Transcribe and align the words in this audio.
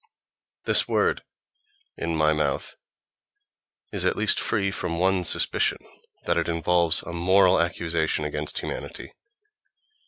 This 0.65 0.87
word, 0.87 1.21
in 1.95 2.15
my 2.15 2.33
mouth, 2.33 2.73
is 3.91 4.03
at 4.03 4.15
least 4.15 4.39
free 4.39 4.71
from 4.71 4.97
one 4.97 5.23
suspicion: 5.23 5.77
that 6.23 6.37
it 6.37 6.49
involves 6.49 7.03
a 7.03 7.13
moral 7.13 7.59
accusation 7.61 8.25
against 8.25 8.57
humanity. 8.57 9.13